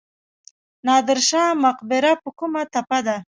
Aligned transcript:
نادر 0.85 1.19
شاه 1.29 1.51
مقبره 1.63 2.11
په 2.21 2.29
کومه 2.39 2.61
تپه 2.73 2.99
ده؟ 3.05 3.17